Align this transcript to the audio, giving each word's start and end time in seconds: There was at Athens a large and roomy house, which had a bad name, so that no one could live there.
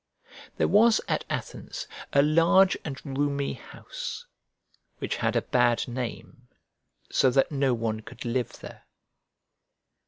There 0.57 0.67
was 0.67 0.99
at 1.07 1.25
Athens 1.29 1.85
a 2.11 2.23
large 2.23 2.75
and 2.83 2.99
roomy 3.05 3.53
house, 3.53 4.25
which 4.97 5.17
had 5.17 5.35
a 5.35 5.43
bad 5.43 5.87
name, 5.87 6.47
so 7.11 7.29
that 7.29 7.51
no 7.51 7.75
one 7.75 7.99
could 7.99 8.25
live 8.25 8.53
there. 8.61 8.85